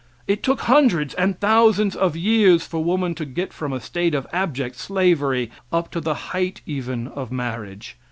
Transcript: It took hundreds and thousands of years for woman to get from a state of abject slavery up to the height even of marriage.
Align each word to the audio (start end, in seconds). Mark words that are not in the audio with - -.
It 0.25 0.41
took 0.41 0.61
hundreds 0.61 1.13
and 1.13 1.39
thousands 1.39 1.95
of 1.95 2.15
years 2.15 2.65
for 2.65 2.83
woman 2.83 3.13
to 3.13 3.23
get 3.23 3.53
from 3.53 3.71
a 3.71 3.79
state 3.79 4.15
of 4.15 4.25
abject 4.33 4.75
slavery 4.77 5.51
up 5.71 5.91
to 5.91 6.01
the 6.01 6.15
height 6.33 6.61
even 6.65 7.07
of 7.09 7.31
marriage. 7.31 7.97